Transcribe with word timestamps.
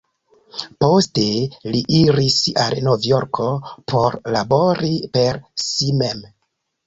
Poste 0.83 1.25
li 1.73 1.81
iris 1.97 2.37
al 2.63 2.75
Novjorko 2.87 3.47
por 3.93 4.17
labori 4.37 4.91
per 5.19 5.39
si 5.65 5.93
mem. 6.01 6.25